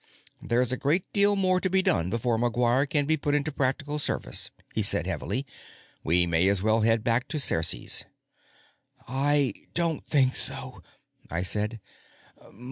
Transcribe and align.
"There's 0.41 0.71
a 0.71 0.77
great 0.81 1.05
deal 1.13 1.35
more 1.35 1.59
to 1.61 1.69
be 1.69 1.83
done 1.83 2.09
before 2.09 2.39
McGuire 2.39 2.89
can 2.89 3.05
be 3.05 3.17
put 3.17 3.35
into 3.35 3.51
practical 3.51 3.99
service," 3.99 4.49
he 4.73 4.81
said 4.81 5.05
heavily. 5.05 5.45
"We 6.03 6.25
may 6.25 6.47
as 6.47 6.63
well 6.63 6.81
head 6.81 7.03
back 7.03 7.27
to 7.27 7.39
Ceres." 7.39 8.05
"I 9.07 9.53
don't 9.75 10.03
think 10.07 10.35
so," 10.35 10.81
I 11.29 11.43
said. 11.43 11.79